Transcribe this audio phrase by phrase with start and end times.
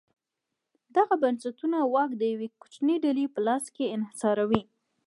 [0.95, 3.63] دغه بنسټونه واک د یوې کوچنۍ ډلې په لاس
[3.95, 4.61] انحصاروي.